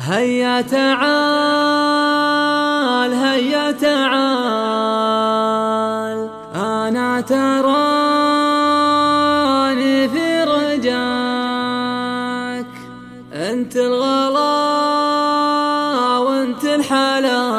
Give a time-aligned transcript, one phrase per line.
[0.00, 0.90] هيا تعال
[3.12, 4.20] هيا تعال.
[6.54, 7.68] أنا تراني
[10.08, 11.46] في رجاك.
[13.32, 14.40] أنت الغلا
[16.18, 17.50] وأنت الحلا.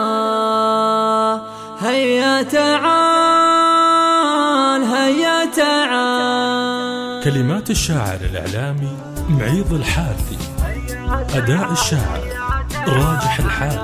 [1.80, 3.22] هيا تعال
[4.84, 7.24] هيا تعال.
[7.24, 8.98] كلمات الشاعر الإعلامي
[9.30, 10.38] معيض الحارثي
[11.34, 12.31] أداء الشاعر.
[12.88, 13.82] راجح الحارثي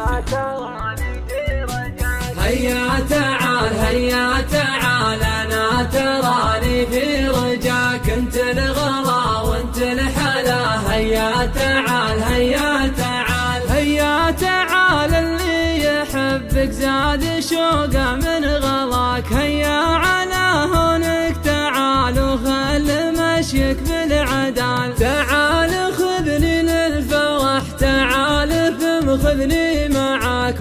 [2.40, 10.92] هيا تعال هيا تعال أنا تراني في رجاك انت الغلا وانت الحلا.
[10.92, 15.14] هيا تعال هيا تعال هيا تعال.
[15.14, 19.34] اللي يحبك زاد شوقه من غلاك.
[19.34, 22.88] هيا على هونك تعال وخل
[23.20, 24.07] مشيك بالعدال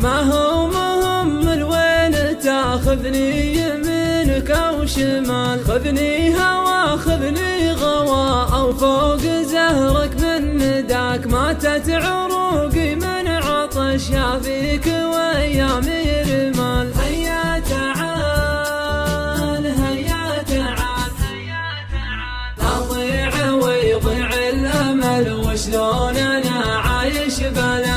[0.07, 0.97] ما هو مهم
[2.47, 11.27] تاخذني يمينك أو شمال؟ خذني هوا خذني غوا أو فوق زهرك من نداك.
[11.27, 21.13] ماتت عروقي من عطش يا فيك وايامي رمال هيا تعال هيا تعال
[22.61, 27.96] أضيع ويضيع الأمل وشلون أنا عايش بلاك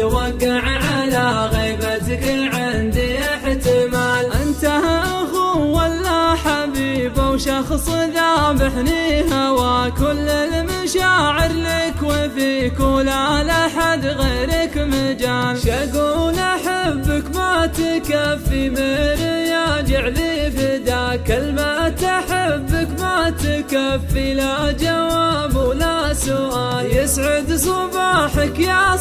[0.00, 4.32] تتوقع على غيبتك عندي احتمال.
[4.42, 15.58] أنت اخو ولا حبيب وشخص ذابحني هوا كل المشاعر لك وفيك ولا لحد غيرك مجال.
[15.58, 26.96] شقول أحبك ما تكفي مريا جعلي فداك كلمة أحبك ما تكفي لا جواب ولا سؤال.
[26.96, 28.96] يسعد صباحك يا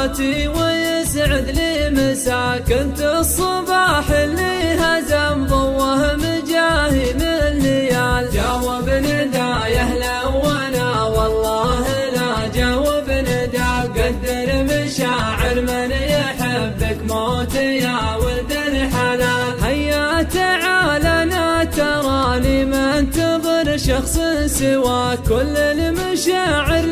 [0.00, 8.30] صباحتي ويسعد لي مساك انت الصباح اللي هزم ضوه مجاهي من ليال.
[8.32, 11.84] جاوب نداي أهلا وأنا والله
[12.16, 19.64] لا جاوب نداء قدر مشاعر من يحبك موت يا ولد الحلال.
[19.64, 26.84] هيا تعال أنا تراني ما انتظر شخص سواك كل المشاعر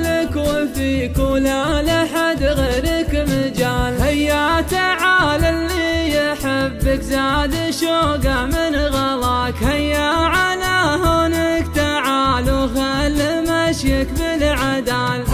[6.89, 9.63] يحبك زاد شوقه من غلاك.
[9.63, 13.19] هيا على هونك تعال وخل
[13.49, 15.25] مشيك بالعدال.